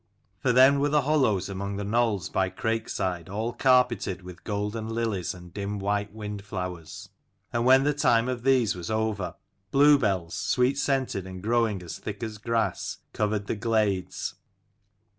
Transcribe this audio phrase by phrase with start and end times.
[0.39, 4.89] For then were the hollows among the knolls by Crake side all carpeted with golden
[4.89, 7.09] lilies and dim white wind flowers.
[7.53, 9.35] And when the time of these was over,
[9.69, 14.33] bluebells, sweet scented, and growing as thick as grass, covered the glades.